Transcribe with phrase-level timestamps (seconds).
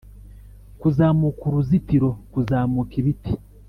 [0.79, 3.33] kuzamuka uruzitiro, kuzamuka ibiti